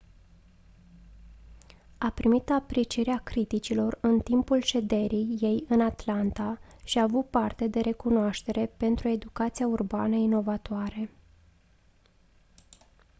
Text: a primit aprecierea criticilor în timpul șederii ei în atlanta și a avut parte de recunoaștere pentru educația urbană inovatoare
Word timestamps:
a 1.97 2.09
primit 2.09 2.49
aprecierea 2.49 3.17
criticilor 3.23 3.97
în 4.01 4.19
timpul 4.19 4.61
șederii 4.61 5.37
ei 5.41 5.65
în 5.67 5.81
atlanta 5.81 6.59
și 6.83 6.97
a 6.97 7.03
avut 7.03 7.27
parte 7.29 7.67
de 7.67 7.79
recunoaștere 7.79 8.65
pentru 8.77 9.07
educația 9.07 9.67
urbană 9.67 10.15
inovatoare 10.15 11.09